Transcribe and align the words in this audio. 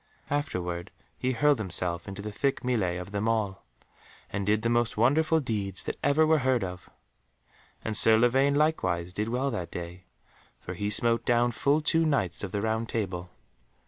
Afterward 0.31 0.89
he 1.15 1.33
hurled 1.33 1.59
himself 1.59 2.07
into 2.07 2.23
the 2.23 2.31
thick 2.31 2.61
mêlée 2.61 2.99
of 2.99 3.11
them 3.11 3.29
all, 3.29 3.63
and 4.31 4.47
did 4.47 4.63
the 4.63 4.67
most 4.69 4.97
wonderful 4.97 5.39
deeds 5.39 5.83
that 5.83 5.99
ever 6.01 6.25
were 6.25 6.39
heard 6.39 6.63
of. 6.63 6.89
And 7.85 7.95
Sir 7.95 8.17
Lavaine 8.17 8.55
likewise 8.55 9.13
did 9.13 9.29
well 9.29 9.51
that 9.51 9.69
day, 9.69 10.05
for 10.59 10.73
he 10.73 10.89
smote 10.89 11.23
down 11.23 11.51
full 11.51 11.81
two 11.81 12.03
Knights 12.03 12.43
of 12.43 12.51
the 12.51 12.63
Round 12.63 12.89
Table. 12.89 13.29